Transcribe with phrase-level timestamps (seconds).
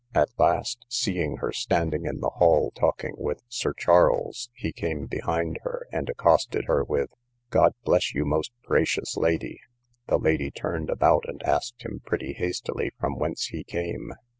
[0.15, 5.59] At last, seeing her standing in the hall talking with Sir Charles, he came behind
[5.61, 9.59] her, and accosted her with—God bless you, most gracious lady.
[10.07, 14.13] The lady turned about and asked him pretty hastily from whence he came?